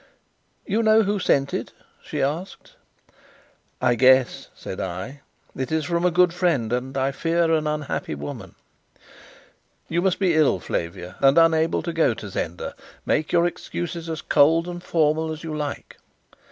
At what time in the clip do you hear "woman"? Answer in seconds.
8.15-8.55